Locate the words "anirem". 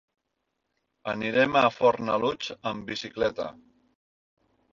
1.13-1.57